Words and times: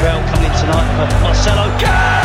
Maxwell 0.00 0.26
coming 0.32 0.50
in 0.50 0.58
tonight 0.58 0.88
for 0.96 1.20
Marcelo. 1.20 1.66
Nak 1.68 2.19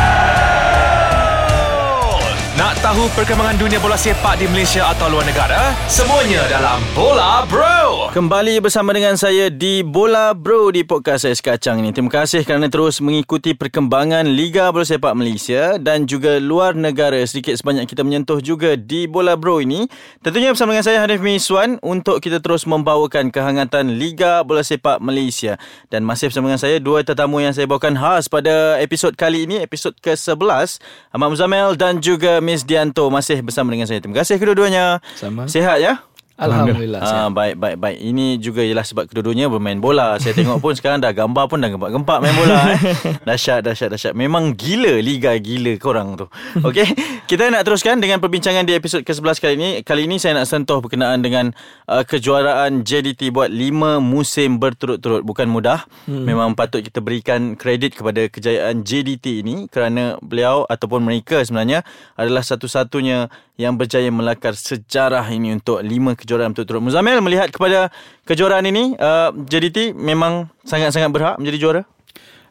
tahu 2.86 3.10
perkembangan 3.18 3.58
dunia 3.58 3.82
bola 3.82 3.98
sepak 3.98 4.38
di 4.38 4.46
Malaysia 4.46 4.86
atau 4.94 5.10
luar 5.10 5.26
negara? 5.26 5.74
Semuanya 5.90 6.46
dalam 6.46 6.78
Bola 6.94 7.42
Bro. 7.42 8.14
Kembali 8.14 8.62
bersama 8.62 8.94
dengan 8.94 9.18
saya 9.18 9.50
di 9.50 9.82
Bola 9.82 10.30
Bro 10.38 10.70
di 10.70 10.86
podcast 10.86 11.26
saya 11.26 11.34
sekacang 11.34 11.82
ini. 11.82 11.90
Terima 11.90 12.14
kasih 12.14 12.46
kerana 12.46 12.70
terus 12.70 13.02
mengikuti 13.02 13.58
perkembangan 13.58 14.30
Liga 14.30 14.70
Bola 14.70 14.86
Sepak 14.86 15.18
Malaysia 15.18 15.82
dan 15.82 16.06
juga 16.06 16.38
luar 16.38 16.78
negara. 16.78 17.18
Sedikit 17.26 17.58
sebanyak 17.58 17.90
kita 17.90 18.06
menyentuh 18.06 18.38
juga 18.38 18.78
di 18.78 19.10
Bola 19.10 19.34
Bro 19.34 19.66
ini. 19.66 19.90
Tentunya 20.22 20.54
bersama 20.54 20.70
dengan 20.70 20.86
saya 20.86 21.02
Hanif 21.02 21.18
Miswan 21.18 21.82
untuk 21.82 22.22
kita 22.22 22.38
terus 22.38 22.70
membawakan 22.70 23.34
kehangatan 23.34 23.98
Liga 23.98 24.46
Bola 24.46 24.62
Sepak 24.62 25.02
Malaysia. 25.02 25.58
Dan 25.90 26.06
masih 26.06 26.30
bersama 26.30 26.54
dengan 26.54 26.62
saya 26.62 26.78
dua 26.78 27.02
tetamu 27.02 27.42
yang 27.42 27.50
saya 27.50 27.66
bawakan 27.66 27.98
khas 27.98 28.30
pada 28.30 28.78
episod 28.78 29.10
kali 29.18 29.42
ini, 29.42 29.58
episod 29.58 29.90
ke-11. 29.98 30.78
Ahmad 31.10 31.34
Muzamel 31.34 31.74
dan 31.74 31.98
juga 31.98 32.38
Miss 32.38 32.62
Dianto 32.86 33.10
masih 33.10 33.42
bersama 33.42 33.74
dengan 33.74 33.90
saya. 33.90 33.98
Terima 33.98 34.22
kasih 34.22 34.38
kedua-duanya. 34.38 35.02
Sama. 35.18 35.50
Sihat 35.50 35.82
ya? 35.82 36.06
Alhamdulillah. 36.36 37.00
Ah, 37.00 37.28
baik 37.32 37.56
baik 37.56 37.76
baik. 37.80 37.96
Ini 37.96 38.36
juga 38.36 38.60
ialah 38.60 38.84
sebab 38.84 39.08
kedua-duanya 39.08 39.48
bermain 39.48 39.80
bola. 39.80 40.20
Saya 40.20 40.36
tengok 40.36 40.60
pun 40.60 40.76
sekarang 40.76 41.00
dah 41.00 41.08
gambar 41.16 41.48
pun 41.48 41.64
dah 41.64 41.72
gempak-gempak 41.72 42.18
main 42.20 42.36
bola 42.36 42.56
eh. 42.76 42.80
Dahsyat 43.28 43.64
dahsyat 43.64 43.88
dahsyat. 43.96 44.12
Memang 44.12 44.52
gila 44.52 45.00
liga 45.00 45.32
gila 45.40 45.72
korang 45.80 46.20
tu. 46.20 46.28
Okey. 46.60 46.84
Kita 47.24 47.48
nak 47.48 47.64
teruskan 47.64 48.04
dengan 48.04 48.20
perbincangan 48.20 48.68
di 48.68 48.76
episod 48.76 49.00
ke-11 49.00 49.36
kali 49.40 49.54
ini. 49.56 49.68
Kali 49.80 50.04
ini 50.04 50.20
saya 50.20 50.36
nak 50.36 50.46
sentuh 50.46 50.84
berkenaan 50.84 51.24
dengan 51.24 51.56
uh, 51.88 52.04
kejuaraan 52.04 52.84
JDT 52.84 53.32
buat 53.32 53.48
5 53.48 54.04
musim 54.04 54.60
berturut-turut. 54.60 55.24
Bukan 55.24 55.48
mudah. 55.48 55.88
Hmm. 56.04 56.28
Memang 56.28 56.52
patut 56.52 56.84
kita 56.84 57.00
berikan 57.00 57.56
kredit 57.56 57.96
kepada 57.96 58.28
kejayaan 58.28 58.84
JDT 58.84 59.40
ini 59.40 59.72
kerana 59.72 60.20
beliau 60.20 60.68
ataupun 60.68 61.00
mereka 61.00 61.40
sebenarnya 61.40 61.80
adalah 62.12 62.44
satu-satunya 62.44 63.32
yang 63.56 63.80
berjaya 63.80 64.12
melakar 64.12 64.52
sejarah 64.52 65.24
ini 65.32 65.56
untuk 65.56 65.80
5 65.80 65.88
kejuaraan 66.26 66.50
berturut-turut. 66.50 66.82
Muzamil 66.82 67.22
melihat 67.22 67.54
kepada 67.54 67.94
kejuaraan 68.26 68.66
ini, 68.66 68.98
uh, 68.98 69.30
JDT 69.46 69.94
memang 69.94 70.50
sangat-sangat 70.66 71.14
berhak 71.14 71.34
menjadi 71.38 71.58
juara? 71.62 71.82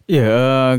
Ya, 0.07 0.23
uh, 0.23 0.73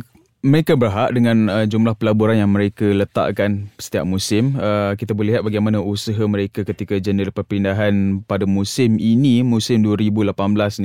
mereka 0.47 0.79
berhak 0.79 1.11
dengan 1.11 1.51
uh, 1.51 1.67
jumlah 1.67 1.99
pelaburan 1.99 2.39
yang 2.39 2.55
mereka 2.55 2.87
letakkan 2.87 3.67
setiap 3.83 4.07
musim. 4.07 4.55
Uh, 4.55 4.95
kita 4.95 5.11
boleh 5.11 5.35
lihat 5.35 5.43
bagaimana 5.43 5.83
usaha 5.83 6.23
mereka 6.31 6.63
ketika 6.63 6.95
jendela 7.03 7.35
perpindahan 7.35 8.23
pada 8.23 8.47
musim 8.47 9.03
ini, 9.03 9.43
musim 9.43 9.83
2018 9.83 10.31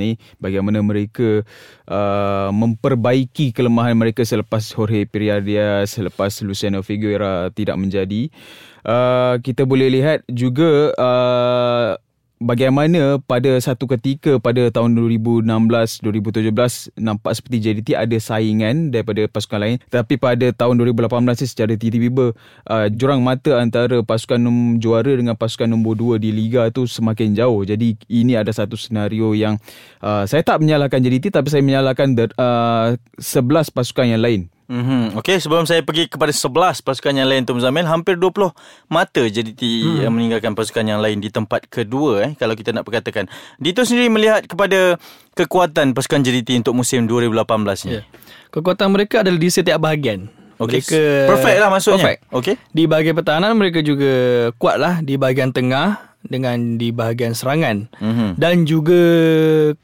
ni, 0.02 0.18
bagaimana 0.42 0.82
mereka 0.82 1.46
uh, 1.86 2.50
memperbaiki 2.50 3.54
kelemahan 3.54 3.94
mereka 3.94 4.26
selepas 4.26 4.66
Jorge 4.74 5.06
Piriardia, 5.06 5.86
selepas 5.86 6.42
Luciano 6.42 6.82
Figueira 6.82 7.54
tidak 7.54 7.78
menjadi. 7.78 8.34
Uh, 8.82 9.38
kita 9.46 9.62
boleh 9.62 9.86
lihat 9.94 10.26
juga 10.26 10.90
uh, 10.98 11.94
bagaimana 12.42 13.22
pada 13.22 13.54
satu 13.62 13.86
ketika 13.86 14.36
pada 14.42 14.68
tahun 14.68 14.98
2016-2017 14.98 16.98
nampak 16.98 17.32
seperti 17.38 17.56
JDT 17.62 17.88
ada 17.94 18.16
saingan 18.18 18.90
daripada 18.90 19.24
pasukan 19.30 19.60
lain. 19.62 19.76
Tapi 19.88 20.18
pada 20.18 20.50
tahun 20.50 20.82
2018 20.82 21.46
secara 21.46 21.72
tiba-tiba 21.78 22.34
uh, 22.68 22.86
jurang 22.92 23.22
mata 23.22 23.62
antara 23.62 24.02
pasukan 24.02 24.42
num 24.42 24.82
juara 24.82 25.14
dengan 25.14 25.38
pasukan 25.38 25.70
nombor 25.70 26.18
2 26.18 26.22
di 26.22 26.34
liga 26.34 26.68
tu 26.74 26.84
semakin 26.84 27.38
jauh. 27.38 27.62
Jadi 27.62 27.94
ini 28.10 28.34
ada 28.34 28.50
satu 28.50 28.74
senario 28.74 29.32
yang 29.32 29.56
uh, 30.02 30.26
saya 30.26 30.42
tak 30.42 30.60
menyalahkan 30.60 30.98
JDT 30.98 31.30
tapi 31.30 31.48
saya 31.48 31.62
menyalahkan 31.62 32.18
uh, 32.36 32.98
11 33.16 33.72
pasukan 33.72 34.06
yang 34.10 34.22
lain 34.22 34.42
Mm-hmm. 34.72 35.20
Okey, 35.20 35.36
sebelum 35.36 35.68
saya 35.68 35.84
pergi 35.84 36.08
kepada 36.08 36.32
11 36.32 36.80
pasukan 36.80 37.12
yang 37.12 37.28
lain 37.28 37.44
tu 37.44 37.52
Muzamil, 37.52 37.84
hampir 37.84 38.16
20 38.16 38.56
mata 38.88 39.20
JDT 39.20 39.60
hmm. 39.60 40.00
yang 40.08 40.12
meninggalkan 40.16 40.56
pasukan 40.56 40.80
yang 40.80 40.96
lain 41.04 41.20
di 41.20 41.28
tempat 41.28 41.68
kedua 41.68 42.24
eh 42.24 42.32
kalau 42.40 42.56
kita 42.56 42.72
nak 42.72 42.88
perkatakan. 42.88 43.28
Dito 43.60 43.84
sendiri 43.84 44.08
melihat 44.08 44.48
kepada 44.48 44.96
kekuatan 45.36 45.92
pasukan 45.92 46.24
JDT 46.24 46.64
untuk 46.64 46.72
musim 46.72 47.04
2018 47.04 47.44
ni. 47.84 48.00
Yeah. 48.00 48.04
Kekuatan 48.48 48.88
mereka 48.96 49.20
adalah 49.20 49.36
di 49.36 49.48
setiap 49.52 49.76
bahagian. 49.76 50.32
Okay. 50.56 50.80
Mereka 50.80 51.00
perfect 51.28 51.58
lah 51.60 51.68
maksudnya. 51.68 51.96
Perfect. 52.00 52.20
Okey. 52.32 52.54
Di 52.72 52.82
bahagian 52.88 53.14
pertahanan 53.18 53.52
mereka 53.52 53.84
juga 53.84 54.12
kuat 54.56 54.80
lah 54.80 55.04
di 55.04 55.20
bahagian 55.20 55.52
tengah 55.52 56.11
dengan 56.26 56.78
di 56.78 56.94
bahagian 56.94 57.34
serangan 57.34 57.90
mm-hmm. 57.98 58.30
dan 58.38 58.62
juga 58.62 59.02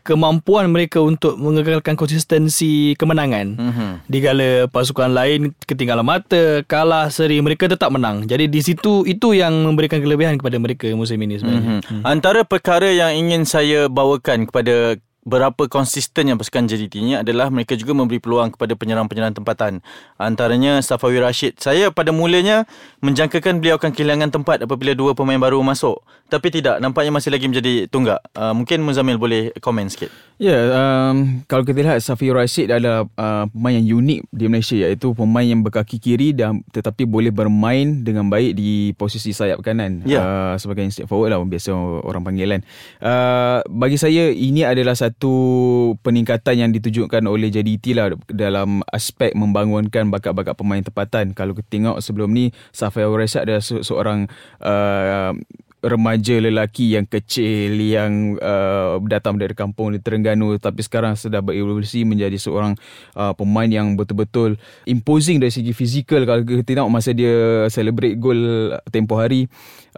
kemampuan 0.07 0.71
mereka 0.71 1.03
untuk 1.03 1.35
mengekalkan 1.37 1.99
konsistensi 1.99 2.95
kemenangan 2.95 3.59
mm-hmm. 3.59 3.91
digala 4.07 4.71
pasukan 4.71 5.11
lain 5.11 5.55
ketinggalan 5.67 6.07
mata 6.07 6.63
kalah 6.71 7.11
seri 7.11 7.43
mereka 7.43 7.67
tetap 7.67 7.91
menang 7.91 8.25
jadi 8.31 8.47
di 8.47 8.61
situ 8.63 9.03
itu 9.05 9.35
yang 9.35 9.53
memberikan 9.67 9.99
kelebihan 9.99 10.39
kepada 10.39 10.57
mereka 10.63 10.87
musim 10.95 11.19
ini 11.23 11.43
sebenarnya 11.43 11.83
mm-hmm. 11.83 11.99
mm. 12.01 12.05
antara 12.07 12.47
perkara 12.47 12.87
yang 12.91 13.15
ingin 13.15 13.43
saya 13.43 13.91
bawakan 13.91 14.47
kepada 14.47 15.01
berapa 15.29 15.69
konsisten 15.69 16.33
yang 16.33 16.41
pasukan 16.41 16.65
JDT 16.65 16.95
ini 17.05 17.13
adalah 17.21 17.53
mereka 17.53 17.77
juga 17.77 17.93
memberi 17.93 18.17
peluang 18.17 18.57
kepada 18.57 18.73
penyerang-penyerang 18.73 19.37
tempatan. 19.37 19.85
Antaranya 20.17 20.81
Safawi 20.81 21.21
Rashid. 21.21 21.61
Saya 21.61 21.93
pada 21.93 22.17
mulanya 22.17 22.65
menjangkakan 23.05 23.61
beliau 23.61 23.77
akan 23.77 23.93
kehilangan 23.93 24.33
tempat 24.33 24.65
apabila 24.65 24.97
dua 24.97 25.13
pemain 25.13 25.37
baru 25.37 25.61
masuk. 25.61 26.01
Tapi 26.29 26.53
tidak, 26.53 26.81
nampaknya 26.81 27.13
masih 27.13 27.33
lagi 27.33 27.49
menjadi 27.49 27.89
tunggak. 27.89 28.21
Uh, 28.37 28.53
mungkin 28.53 28.85
Muzamil 28.85 29.17
boleh 29.17 29.53
komen 29.65 29.89
sikit. 29.89 30.13
Ya, 30.39 30.55
yeah, 30.55 30.63
um, 30.71 31.43
kalau 31.51 31.67
kita 31.67 31.83
lihat 31.83 31.99
Safi 32.05 32.31
Rashid 32.31 32.71
adalah 32.71 33.09
uh, 33.19 33.45
pemain 33.51 33.75
yang 33.75 33.99
unik 33.99 34.21
di 34.31 34.45
Malaysia 34.47 34.77
iaitu 34.77 35.11
pemain 35.17 35.43
yang 35.43 35.67
berkaki 35.67 35.99
kiri 35.99 36.31
dan 36.31 36.63
tetapi 36.71 37.09
boleh 37.09 37.35
bermain 37.35 38.07
dengan 38.07 38.31
baik 38.31 38.55
di 38.55 38.95
posisi 38.95 39.35
sayap 39.35 39.65
kanan. 39.67 40.07
Yeah. 40.07 40.23
Uh, 40.23 40.55
sebagai 40.61 40.87
step 40.95 41.11
forward 41.11 41.35
lah 41.35 41.43
biasa 41.43 41.75
orang 42.07 42.23
panggilan. 42.23 42.61
Uh, 43.03 43.67
bagi 43.67 43.99
saya 43.99 44.31
ini 44.31 44.63
adalah 44.63 44.95
satu 44.95 45.18
peningkatan 46.05 46.55
yang 46.55 46.71
ditujukan 46.71 47.27
oleh 47.27 47.51
JDT 47.51 47.99
lah 47.99 48.15
dalam 48.31 48.87
aspek 48.95 49.35
membangunkan 49.35 50.09
bakat-bakat 50.15 50.55
pemain 50.55 50.83
tempatan. 50.83 51.35
Kalau 51.35 51.59
kita 51.59 51.69
tengok 51.69 51.99
sebelum 51.99 52.31
ni 52.31 52.55
Safi 52.71 53.03
Rashid 53.03 53.45
adalah 53.45 53.63
seorang 53.63 54.31
uh, 54.63 55.35
remaja 55.79 56.43
lelaki 56.43 56.99
yang 56.99 57.07
kecil 57.07 57.79
yang 57.79 58.35
uh, 58.43 58.99
datang 59.07 59.39
dari 59.39 59.55
kampung 59.55 59.95
di 59.95 60.03
Terengganu 60.03 60.59
tapi 60.59 60.83
sekarang 60.83 61.15
sudah 61.15 61.39
berevolusi 61.39 62.03
menjadi 62.03 62.35
seorang 62.35 62.75
uh, 63.15 63.31
pemain 63.39 63.71
yang 63.71 63.95
betul-betul 63.95 64.59
imposing 64.91 65.39
dari 65.39 65.55
segi 65.55 65.71
fizikal 65.71 66.27
kalau 66.27 66.43
kita 66.43 66.67
tengok 66.67 66.91
masa 66.91 67.15
dia 67.15 67.71
celebrate 67.71 68.19
gol 68.19 68.75
tempoh 68.91 69.23
hari 69.23 69.47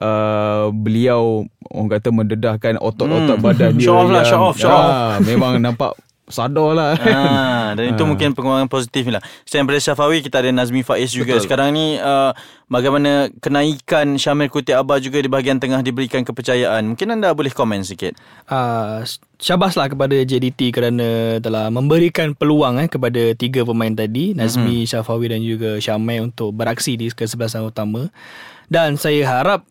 uh, 0.05 0.69
beliau 0.69 1.49
orang 1.73 1.91
kata 1.97 2.09
mendedahkan 2.13 2.75
otot-otot 2.77 3.41
hmm. 3.41 3.45
badan 3.45 3.73
dia 3.81 3.89
show 3.89 3.97
off 4.05 4.11
lah 4.13 4.25
show 4.29 4.41
off 4.53 4.57
show 4.61 4.69
off 4.69 4.93
ah, 4.93 5.17
memang 5.25 5.65
nampak 5.65 5.97
sadar 6.31 6.71
lah. 6.73 6.93
Ha, 6.97 7.75
dan 7.79 7.85
itu 7.93 8.03
ha. 8.03 8.09
mungkin 8.09 8.35
pengembangan 8.35 8.71
positif 8.71 9.07
lah. 9.11 9.23
Selain 9.45 9.67
daripada 9.67 9.83
Syafawi, 9.83 10.25
kita 10.25 10.43
ada 10.43 10.51
Nazmi 10.51 10.83
Faiz 10.83 11.13
juga. 11.13 11.37
Betul. 11.39 11.45
Sekarang 11.47 11.77
ni, 11.77 12.01
uh, 12.01 12.35
bagaimana 12.71 13.29
kenaikan 13.43 14.19
Syamil 14.19 14.51
Kuti 14.51 14.75
Abah 14.75 14.99
juga 14.99 15.23
di 15.23 15.31
bahagian 15.31 15.59
tengah 15.59 15.83
diberikan 15.83 16.23
kepercayaan. 16.23 16.95
Mungkin 16.95 17.15
anda 17.15 17.31
boleh 17.35 17.51
komen 17.55 17.83
sikit. 17.87 18.19
Uh, 18.51 19.07
syabaslah 19.39 19.91
kepada 19.91 20.15
JDT 20.15 20.75
kerana 20.75 21.39
telah 21.39 21.71
memberikan 21.71 22.35
peluang 22.35 22.83
eh, 22.83 22.91
kepada 22.91 23.35
tiga 23.39 23.63
pemain 23.63 23.95
tadi. 23.95 24.35
Nazmi, 24.35 24.83
mm-hmm. 24.83 24.91
Syafawi 24.91 25.27
dan 25.31 25.41
juga 25.47 25.79
Syamil 25.79 26.31
untuk 26.31 26.55
beraksi 26.55 26.99
di 26.99 27.11
kesebelasan 27.11 27.67
utama. 27.67 28.11
Dan 28.71 28.95
saya 28.95 29.27
harap 29.27 29.70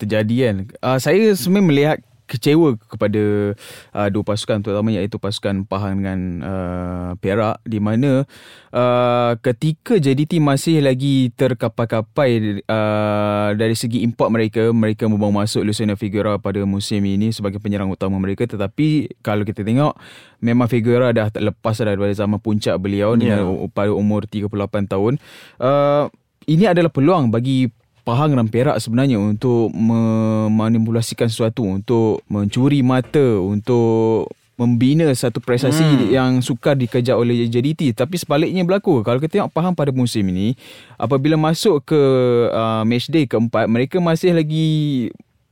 terjadi 0.00 0.36
kan. 0.48 0.56
Ah, 0.80 0.98
saya 1.02 1.34
sebenarnya 1.34 1.66
melihat 1.68 1.98
kecewa 2.26 2.74
kepada 2.76 3.54
uh, 3.94 4.08
dua 4.10 4.22
pasukan 4.26 4.60
terutamanya 4.60 5.00
iaitu 5.02 5.16
pasukan 5.16 5.62
Pahang 5.64 6.02
dengan 6.02 6.20
uh, 6.42 7.10
Perak 7.22 7.62
di 7.62 7.78
mana 7.78 8.26
uh, 8.74 9.32
ketika 9.40 9.96
JDT 9.96 10.42
masih 10.42 10.82
lagi 10.82 11.30
terkapai-kapai 11.32 12.62
uh, 12.66 13.50
dari 13.54 13.78
segi 13.78 14.02
import 14.02 14.34
mereka 14.34 14.74
mereka 14.74 15.06
membawa 15.06 15.46
masuk 15.46 15.62
Luciano 15.62 15.94
Figueroa 15.94 16.42
pada 16.42 16.60
musim 16.66 17.00
ini 17.06 17.30
sebagai 17.30 17.62
penyerang 17.62 17.88
utama 17.88 18.18
mereka 18.18 18.44
tetapi 18.44 19.16
kalau 19.22 19.46
kita 19.46 19.62
tengok 19.62 19.94
memang 20.42 20.66
Figueroa 20.66 21.14
dah 21.14 21.30
lepas 21.32 21.78
daripada 21.78 22.12
zaman 22.12 22.42
puncak 22.42 22.76
beliau 22.82 23.14
yeah. 23.16 23.40
dengan 23.40 23.70
pada 23.70 23.94
umur 23.94 24.26
38 24.26 24.50
tahun 24.90 25.22
uh, 25.62 26.10
ini 26.46 26.64
adalah 26.66 26.90
peluang 26.90 27.30
bagi 27.30 27.70
Pahang 28.06 28.38
dan 28.38 28.46
Perak 28.46 28.78
sebenarnya 28.78 29.18
untuk 29.18 29.74
memanipulasikan 29.74 31.26
sesuatu, 31.26 31.66
untuk 31.66 32.22
mencuri 32.30 32.78
mata, 32.86 33.42
untuk 33.42 34.30
membina 34.56 35.10
satu 35.12 35.36
prestasi 35.42 35.84
hmm. 35.84 36.08
yang 36.16 36.32
sukar 36.40 36.72
dikejar 36.72 37.12
oleh 37.12 37.44
JDT 37.44 37.92
tapi 37.92 38.16
sebaliknya 38.16 38.64
berlaku 38.64 39.04
kalau 39.04 39.20
kita 39.20 39.44
tengok 39.44 39.52
Pahang 39.52 39.76
pada 39.76 39.92
musim 39.92 40.24
ini 40.32 40.56
apabila 40.96 41.36
masuk 41.36 41.84
ke 41.84 42.00
uh, 42.48 42.80
match 42.88 43.12
day 43.12 43.28
keempat 43.28 43.68
mereka 43.68 44.00
masih 44.00 44.32
lagi 44.32 44.68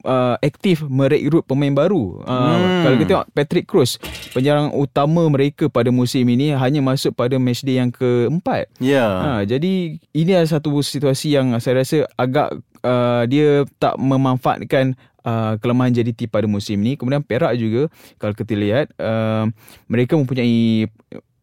uh, 0.05 0.37
aktif 0.39 0.85
merekrut 0.87 1.43
pemain 1.49 1.73
baru. 1.73 2.23
Uh, 2.23 2.31
hmm. 2.31 2.83
Kalau 2.85 2.97
kita 3.01 3.11
tengok 3.11 3.29
Patrick 3.35 3.67
Cruz, 3.67 3.97
penyerang 4.37 4.71
utama 4.77 5.27
mereka 5.27 5.67
pada 5.73 5.89
musim 5.89 6.23
ini 6.29 6.53
hanya 6.55 6.81
masuk 6.85 7.17
pada 7.17 7.41
match 7.41 7.65
day 7.65 7.81
yang 7.81 7.91
keempat. 7.91 8.71
Ya. 8.79 8.95
Yeah. 8.95 9.13
Uh, 9.19 9.43
jadi 9.49 9.73
ini 9.99 10.31
adalah 10.37 10.61
satu 10.61 10.71
situasi 10.79 11.35
yang 11.35 11.57
saya 11.59 11.83
rasa 11.83 12.07
agak 12.15 12.55
uh, 12.85 13.25
dia 13.27 13.65
tak 13.81 13.97
memanfaatkan 13.99 14.95
Uh, 15.25 15.57
kelemahan 15.57 15.89
JDT 15.89 16.29
pada 16.29 16.45
musim 16.45 16.85
ini 16.85 17.01
Kemudian 17.01 17.25
Perak 17.25 17.57
juga 17.57 17.89
Kalau 18.21 18.37
kita 18.37 18.53
lihat 18.53 18.93
uh, 19.01 19.49
Mereka 19.89 20.21
mempunyai 20.21 20.85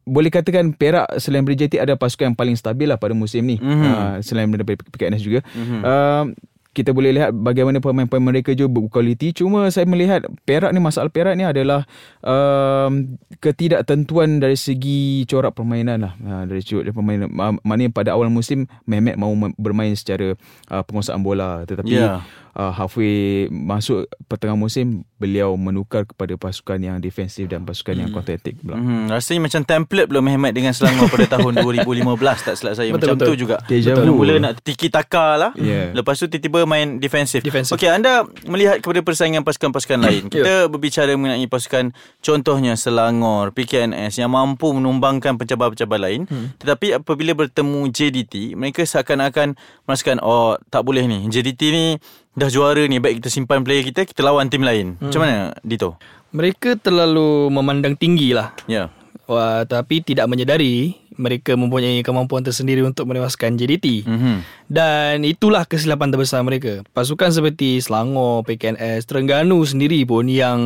boleh 0.06 0.28
katakan 0.34 0.74
Perak 0.74 1.08
selain 1.22 1.46
daripada 1.46 1.66
JT 1.66 1.74
ada 1.78 1.94
pasukan 1.94 2.34
yang 2.34 2.38
paling 2.38 2.58
stabil 2.58 2.90
lah 2.90 2.98
pada 2.98 3.14
musim 3.14 3.46
ni 3.46 3.62
mm-hmm. 3.62 3.94
uh, 3.94 4.16
selain 4.26 4.50
daripada 4.50 4.82
PKNS 4.82 5.22
juga 5.22 5.40
mm-hmm. 5.46 5.82
uh, 5.86 6.24
kita 6.72 6.96
boleh 6.96 7.12
lihat 7.12 7.36
bagaimana 7.36 7.84
pemain-pemain 7.84 8.32
mereka 8.32 8.56
juga 8.56 8.80
berkualiti. 8.80 9.36
Cuma 9.36 9.68
saya 9.68 9.84
melihat 9.84 10.24
Perak 10.48 10.72
ni, 10.72 10.80
masalah 10.80 11.12
Perak 11.12 11.36
ni 11.36 11.44
adalah 11.44 11.84
um, 12.24 13.20
ketidaktentuan 13.44 14.40
dari 14.40 14.56
segi 14.56 15.28
corak 15.28 15.52
permainan 15.52 16.08
lah. 16.08 16.14
Ha, 16.16 16.48
dari 16.48 16.64
corak 16.64 16.96
permainan. 16.96 17.28
Mana 17.36 17.84
pada 17.92 18.16
awal 18.16 18.32
musim, 18.32 18.72
Mehmet 18.88 19.20
mahu 19.20 19.52
bermain 19.60 19.92
secara 20.00 20.40
uh, 20.72 20.84
penguasaan 20.88 21.20
bola. 21.20 21.68
Tetapi 21.68 21.92
yeah 21.92 22.24
uh, 22.56 22.72
halfway 22.72 23.48
masuk 23.52 24.08
pertengah 24.28 24.58
musim 24.60 25.08
beliau 25.22 25.54
menukar 25.54 26.04
kepada 26.04 26.34
pasukan 26.36 26.82
yang 26.82 26.98
defensif 26.98 27.46
dan 27.46 27.62
pasukan 27.62 27.94
hmm. 27.94 28.02
yang 28.02 28.10
counter 28.10 28.36
attack 28.36 28.58
pula. 28.58 28.76
Hmm, 28.76 29.06
rasanya 29.14 29.46
macam 29.46 29.62
template 29.62 30.08
belum 30.10 30.24
Mehmet 30.26 30.54
dengan 30.58 30.74
Selangor 30.74 31.08
pada 31.14 31.38
tahun 31.38 31.60
2015 31.66 32.18
tak 32.42 32.56
silap 32.58 32.74
saya 32.74 32.90
betul, 32.90 32.98
macam 32.98 33.16
betul. 33.18 33.28
tu 33.28 33.34
juga. 33.38 33.58
Betul. 33.62 34.14
Mula 34.18 34.34
nak 34.42 34.54
tiki 34.66 34.90
taka 34.90 35.38
lah. 35.38 35.52
Yeah. 35.54 35.94
Lepas 35.94 36.18
tu 36.18 36.26
tiba-tiba 36.26 36.66
main 36.66 36.98
defensif. 36.98 37.46
defensif. 37.46 37.78
Okey, 37.78 37.90
anda 37.90 38.26
melihat 38.50 38.82
kepada 38.82 39.06
persaingan 39.06 39.46
pasukan-pasukan 39.46 40.00
lain. 40.02 40.24
Ya. 40.28 40.32
Kita 40.34 40.54
yeah. 40.66 40.70
berbicara 40.70 41.14
mengenai 41.14 41.46
pasukan 41.46 41.94
contohnya 42.26 42.74
Selangor, 42.74 43.54
PKNS 43.54 44.18
yang 44.18 44.34
mampu 44.34 44.74
menumbangkan 44.74 45.38
pencabar-pencabar 45.38 46.02
lain. 46.02 46.26
Hmm. 46.26 46.54
Tetapi 46.58 46.98
apabila 46.98 47.38
bertemu 47.46 47.90
JDT, 47.94 48.58
mereka 48.58 48.82
seakan-akan 48.82 49.54
merasakan 49.86 50.18
oh 50.26 50.58
tak 50.74 50.82
boleh 50.82 51.06
ni. 51.06 51.30
JDT 51.30 51.62
ni 51.70 51.86
dah 52.32 52.50
juara 52.50 52.88
ni 52.88 53.04
baik 53.04 53.20
kita 53.20 53.30
simpan 53.30 53.64
player 53.66 53.84
kita 53.84 54.08
kita 54.08 54.22
lawan 54.24 54.48
tim 54.48 54.64
lain. 54.64 54.96
Hmm. 54.98 55.12
Macam 55.12 55.20
mana 55.24 55.38
Dito? 55.64 56.00
Mereka 56.32 56.80
terlalu 56.80 57.52
memandang 57.52 58.00
tinggi 58.00 58.32
lah. 58.32 58.56
Ya. 58.66 58.88
Yeah. 58.88 58.88
Wah, 59.32 59.64
tapi 59.64 60.04
tidak 60.04 60.28
menyedari 60.28 61.02
mereka 61.16 61.56
mempunyai 61.56 62.02
kemampuan 62.04 62.44
tersendiri 62.44 62.84
untuk 62.84 63.08
menewaskan 63.08 63.56
JDT. 63.56 64.04
Mm-hmm. 64.04 64.36
Dan 64.68 65.24
itulah 65.28 65.64
kesilapan 65.64 66.12
terbesar 66.12 66.42
mereka. 66.42 66.84
Pasukan 66.92 67.32
seperti 67.32 67.80
Selangor, 67.84 68.44
PKNS, 68.48 69.08
Terengganu 69.08 69.62
sendiri 69.64 70.04
pun 70.08 70.28
yang 70.28 70.60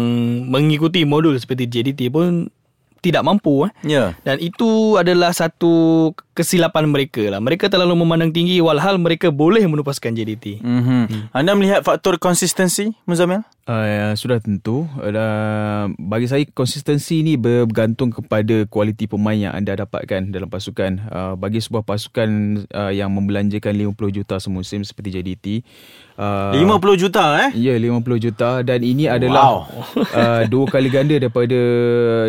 mengikuti 0.47 1.03
modul 1.03 1.35
seperti 1.37 1.69
JDT 1.69 2.09
pun 2.09 2.49
tidak 3.05 3.21
mampu 3.21 3.69
eh. 3.69 3.71
Yeah. 3.85 4.09
Dan 4.25 4.41
itu 4.41 4.97
adalah 4.97 5.29
satu 5.29 6.09
kesilapan 6.33 6.89
mereka 6.89 7.21
lah. 7.29 7.37
Mereka 7.37 7.69
terlalu 7.69 7.93
memandang 8.01 8.33
tinggi 8.33 8.57
walhal 8.57 8.97
mereka 8.97 9.29
boleh 9.29 9.61
menupaskan 9.69 10.17
JDT. 10.17 10.65
Mm-hmm. 10.65 11.03
Hmm. 11.05 11.23
Anda 11.29 11.53
melihat 11.53 11.85
faktor 11.85 12.17
konsistensi 12.17 12.89
Muzamil? 13.05 13.45
Uh, 13.65 14.13
sudah 14.13 14.37
tentu. 14.37 14.85
Uh, 15.01 15.89
bagi 15.97 16.29
saya 16.29 16.45
konsistensi 16.53 17.25
ini 17.25 17.33
bergantung 17.33 18.13
kepada 18.13 18.61
kualiti 18.69 19.09
pemain 19.09 19.33
yang 19.33 19.57
anda 19.57 19.73
dapatkan 19.73 20.29
dalam 20.29 20.45
pasukan. 20.53 21.01
Uh, 21.09 21.33
bagi 21.33 21.57
sebuah 21.57 21.81
pasukan 21.81 22.61
uh, 22.69 22.93
yang 22.93 23.09
membelanjakan 23.09 23.73
50 23.73 24.21
juta 24.21 24.37
semusim 24.37 24.85
seperti 24.85 25.17
JDT. 25.17 25.45
Uh, 26.13 26.53
50 26.61 27.09
juta 27.09 27.41
eh? 27.41 27.57
Ya, 27.57 27.73
50 27.73 28.05
juta 28.21 28.61
dan 28.61 28.85
ini 28.85 29.09
adalah 29.09 29.65
wow. 29.65 29.97
uh, 30.13 30.41
dua 30.53 30.69
kali 30.69 30.93
ganda 30.93 31.17
daripada 31.17 31.59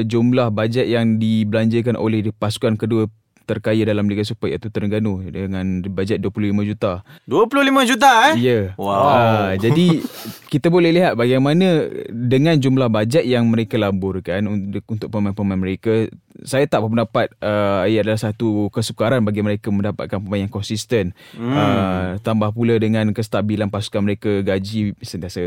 jumlah 0.08 0.48
bajet 0.48 0.88
yang 0.88 1.20
dibelanjakan 1.20 2.00
oleh 2.00 2.32
pasukan 2.32 2.80
kedua 2.80 3.12
terkaya 3.46 3.86
dalam 3.86 4.10
Liga 4.10 4.26
Super 4.26 4.50
iaitu 4.50 4.68
Terengganu 4.68 5.22
dengan 5.30 5.80
bajet 5.86 6.18
25 6.18 6.66
juta. 6.66 7.06
25 7.30 7.90
juta 7.94 8.10
eh? 8.30 8.34
Ya. 8.36 8.50
Yeah. 8.50 8.66
Wow. 8.74 9.06
Uh, 9.06 9.50
jadi 9.62 9.86
kita 10.52 10.66
boleh 10.68 10.90
lihat 10.90 11.14
bagaimana 11.14 11.86
dengan 12.10 12.58
jumlah 12.58 12.90
bajet 12.90 13.22
yang 13.22 13.46
mereka 13.46 13.78
laburkan 13.78 14.50
untuk 14.84 15.08
pemain-pemain 15.08 15.58
mereka 15.58 16.10
saya 16.44 16.68
tak 16.68 16.84
berpendapat 16.84 17.32
uh, 17.40 17.88
ia 17.88 18.04
adalah 18.04 18.20
satu 18.20 18.68
kesukaran 18.68 19.24
bagi 19.24 19.40
mereka 19.40 19.72
mendapatkan 19.72 20.20
pemain 20.20 20.44
yang 20.44 20.52
konsisten. 20.52 21.16
Hmm. 21.32 21.54
Uh, 21.54 22.08
tambah 22.20 22.52
pula 22.52 22.76
dengan 22.76 23.08
kestabilan 23.16 23.72
pasukan 23.72 24.04
mereka 24.04 24.44
gaji 24.44 24.92
sentiasa 25.00 25.40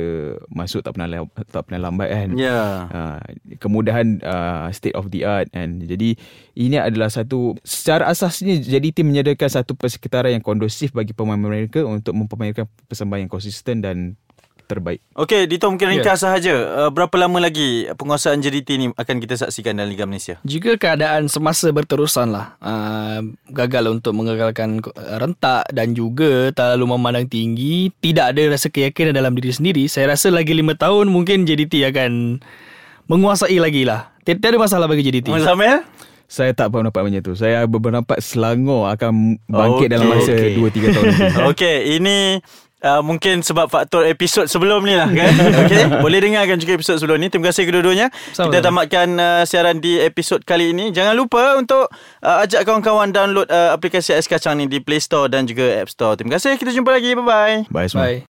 masuk 0.50 0.82
tak 0.82 0.98
pernah 0.98 1.30
tak 1.52 1.62
pernah 1.70 1.90
lambat 1.90 2.10
kan. 2.10 2.30
Ya. 2.34 2.50
Yeah. 2.50 2.72
Uh, 2.90 3.20
kemudahan 3.62 4.24
uh, 4.26 4.74
state 4.74 4.98
of 4.98 5.14
the 5.14 5.28
art 5.28 5.52
and 5.54 5.86
jadi 5.86 6.18
ini 6.58 6.78
adalah 6.82 7.14
satu 7.14 7.60
secara 7.90 8.06
asasnya 8.06 8.62
jadi 8.62 8.94
tim 8.94 9.10
menyediakan 9.10 9.50
satu 9.50 9.74
persekitaran 9.74 10.30
yang 10.30 10.46
kondusif 10.46 10.94
bagi 10.94 11.10
pemain 11.10 11.42
mereka 11.42 11.82
untuk 11.82 12.14
mempermainkan 12.14 12.70
persembahan 12.86 13.26
yang 13.26 13.34
konsisten 13.34 13.82
dan 13.82 14.14
terbaik. 14.70 15.02
Okey, 15.18 15.50
Dito 15.50 15.66
mungkin 15.66 15.98
ringkas 15.98 16.22
yeah. 16.22 16.26
sahaja. 16.30 16.54
Uh, 16.86 16.90
berapa 16.94 17.10
lama 17.18 17.42
lagi 17.42 17.90
penguasaan 17.98 18.46
JDT 18.46 18.70
ni 18.78 18.86
akan 18.94 19.18
kita 19.18 19.42
saksikan 19.42 19.74
dalam 19.74 19.90
Liga 19.90 20.06
Malaysia? 20.06 20.38
Jika 20.46 20.78
keadaan 20.78 21.34
semasa 21.34 21.74
berterusan 21.74 22.30
lah, 22.30 22.54
uh, 22.62 23.26
gagal 23.50 23.90
untuk 23.90 24.14
mengagalkan 24.14 24.78
rentak 24.94 25.66
dan 25.74 25.98
juga 25.98 26.54
terlalu 26.54 26.94
memandang 26.94 27.26
tinggi, 27.26 27.90
tidak 28.06 28.38
ada 28.38 28.54
rasa 28.54 28.70
keyakinan 28.70 29.18
dalam 29.18 29.34
diri 29.34 29.50
sendiri, 29.50 29.90
saya 29.90 30.14
rasa 30.14 30.30
lagi 30.30 30.54
lima 30.54 30.78
tahun 30.78 31.10
mungkin 31.10 31.50
JDT 31.50 31.90
akan 31.90 32.38
menguasai 33.10 33.58
lagi 33.58 33.90
lah. 33.90 34.14
Tidak 34.22 34.46
ada 34.46 34.62
masalah 34.62 34.86
bagi 34.86 35.02
JDT. 35.02 35.34
Sambil? 35.42 35.82
Saya 36.30 36.54
tak 36.54 36.70
berpendapat 36.70 37.02
macam 37.10 37.22
tu. 37.26 37.34
Saya 37.34 37.66
berpendapat 37.66 38.22
Selangor 38.22 38.86
akan 38.94 39.42
bangkit 39.50 39.90
okay, 39.90 39.94
dalam 39.98 40.08
masa 40.14 40.34
okay. 40.38 40.54
2-3 40.54 40.94
tahun 40.94 41.06
Okey, 41.52 41.78
ini 41.98 42.18
Uh, 42.80 43.04
mungkin 43.04 43.44
sebab 43.44 43.68
faktor 43.68 44.08
episod 44.08 44.48
sebelum 44.48 44.88
ni 44.88 44.96
lah 44.96 45.12
kan 45.12 45.36
okay? 45.68 45.84
Boleh 46.00 46.24
dengarkan 46.24 46.56
juga 46.64 46.80
episod 46.80 46.96
sebelum 46.96 47.20
ni 47.20 47.28
Terima 47.28 47.52
kasih 47.52 47.68
kedua-duanya 47.68 48.08
Sama-sama. 48.32 48.56
Kita 48.56 48.60
tamatkan 48.72 49.08
uh, 49.20 49.44
siaran 49.44 49.84
di 49.84 50.00
episod 50.00 50.40
kali 50.48 50.72
ini 50.72 50.96
Jangan 50.96 51.12
lupa 51.12 51.60
untuk 51.60 51.92
uh, 52.24 52.40
Ajak 52.40 52.64
kawan-kawan 52.64 53.12
download 53.12 53.52
uh, 53.52 53.76
aplikasi 53.76 54.16
Ais 54.16 54.32
Kacang 54.32 54.56
ni 54.56 54.72
Di 54.72 54.80
Play 54.80 55.04
Store 55.04 55.28
dan 55.28 55.44
juga 55.44 55.68
App 55.76 55.92
Store 55.92 56.16
Terima 56.16 56.40
kasih 56.40 56.56
Kita 56.56 56.72
jumpa 56.72 56.96
lagi 56.96 57.20
Bye-bye 57.20 57.68
Bye 57.68 57.92
semua. 57.92 58.08
Bye. 58.08 58.20